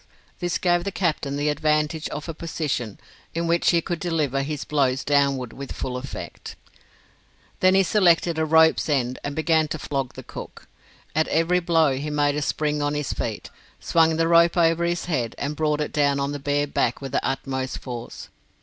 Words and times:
This 0.39 0.57
gave 0.57 0.83
the 0.83 0.91
captain 0.91 1.35
the 1.35 1.49
advantage 1.49 2.09
of 2.09 2.27
a 2.27 2.33
position 2.33 2.99
in 3.35 3.45
which 3.45 3.69
he 3.69 3.81
could 3.81 3.99
deliver 3.99 4.41
his 4.41 4.65
blows 4.65 5.03
downward 5.03 5.53
with 5.53 5.71
full 5.73 5.95
effect. 5.95 6.55
Then 7.59 7.75
he 7.75 7.83
selected 7.83 8.39
a 8.39 8.43
rope's 8.45 8.89
end 8.89 9.19
and 9.23 9.35
began 9.35 9.67
to 9.67 9.77
flog 9.77 10.13
the 10.15 10.23
cook. 10.23 10.67
At 11.15 11.27
every 11.27 11.59
blow 11.59 11.95
he 11.97 12.09
made 12.09 12.33
a 12.33 12.41
spring 12.41 12.81
on 12.81 12.95
his 12.95 13.13
feet, 13.13 13.51
swung 13.79 14.15
the 14.17 14.27
rope 14.27 14.57
over 14.57 14.85
his 14.85 15.05
head, 15.05 15.35
and 15.37 15.55
brought 15.55 15.79
it 15.81 15.93
down 15.93 16.19
on 16.19 16.31
the 16.31 16.39
bare 16.39 16.65
back 16.65 16.99
with 16.99 17.11
the 17.11 17.23
utmost 17.23 17.77
force. 17.77 18.29